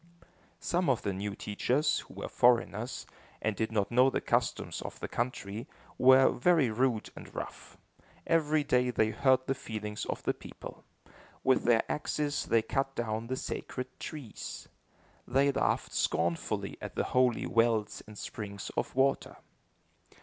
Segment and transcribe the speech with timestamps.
[0.59, 3.05] Some of the new teachers, who were foreigners,
[3.39, 5.67] and did not know the customs of the country,
[5.99, 7.77] were very rude and rough.
[8.25, 10.83] Every day they hurt the feelings of the people.
[11.43, 14.67] With their axes they cut down the sacred trees.
[15.27, 19.35] They laughed scornfully at the holy wells and springs of water.